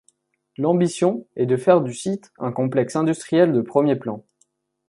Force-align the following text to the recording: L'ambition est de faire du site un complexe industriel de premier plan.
L'ambition 0.57 1.27
est 1.35 1.45
de 1.45 1.55
faire 1.57 1.79
du 1.81 1.93
site 1.93 2.31
un 2.39 2.51
complexe 2.51 2.95
industriel 2.95 3.53
de 3.53 3.61
premier 3.61 3.95
plan. 3.95 4.25